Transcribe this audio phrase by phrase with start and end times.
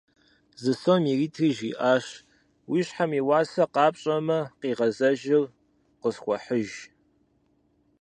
[0.61, 2.05] Зы сом иритри жриӏащ:
[2.69, 5.43] «Уи щхьэм и уасэр къапщӏэмэ, къигъэзэжыр
[6.01, 6.69] къысхуэхьыж».